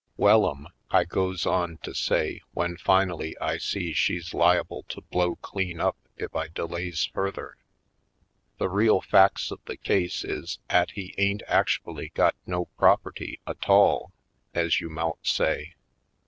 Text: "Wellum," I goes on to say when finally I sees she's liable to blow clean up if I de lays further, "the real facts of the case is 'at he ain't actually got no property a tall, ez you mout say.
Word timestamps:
"Wellum," 0.17 0.67
I 0.89 1.03
goes 1.03 1.45
on 1.45 1.77
to 1.83 1.93
say 1.93 2.41
when 2.55 2.75
finally 2.75 3.37
I 3.37 3.59
sees 3.59 3.99
she's 3.99 4.33
liable 4.33 4.81
to 4.89 5.01
blow 5.01 5.35
clean 5.35 5.79
up 5.79 5.95
if 6.17 6.35
I 6.35 6.47
de 6.47 6.65
lays 6.65 7.05
further, 7.13 7.55
"the 8.57 8.67
real 8.67 9.01
facts 9.01 9.51
of 9.51 9.59
the 9.65 9.77
case 9.77 10.23
is 10.23 10.57
'at 10.71 10.89
he 10.89 11.13
ain't 11.19 11.43
actually 11.45 12.09
got 12.15 12.33
no 12.47 12.65
property 12.79 13.41
a 13.45 13.53
tall, 13.53 14.11
ez 14.55 14.81
you 14.81 14.89
mout 14.89 15.19
say. 15.21 15.75